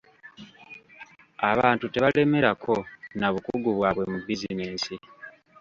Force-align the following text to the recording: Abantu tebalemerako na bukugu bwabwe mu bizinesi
Abantu 1.49 1.85
tebalemerako 1.93 2.75
na 3.19 3.27
bukugu 3.33 3.69
bwabwe 3.77 4.03
mu 4.11 4.19
bizinesi 4.27 4.95